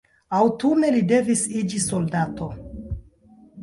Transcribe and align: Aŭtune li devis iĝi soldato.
Aŭtune 0.37 0.89
li 0.95 1.03
devis 1.13 1.45
iĝi 1.63 1.85
soldato. 1.87 2.53